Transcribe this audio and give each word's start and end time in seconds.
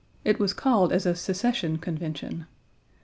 It 0.25 0.39
was 0.39 0.51
called 0.51 0.91
as 0.91 1.05
a 1.05 1.13
Secession 1.13 1.77
Convention. 1.77 2.47